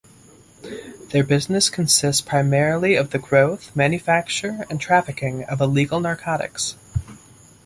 Their 1.11 1.23
business 1.23 1.69
consists 1.69 2.21
primarily 2.23 2.95
of 2.95 3.11
the 3.11 3.19
growth, 3.19 3.69
manufacture, 3.75 4.65
and 4.67 4.81
trafficking 4.81 5.43
of 5.43 5.61
illegal 5.61 5.99
narcotics. 5.99 6.75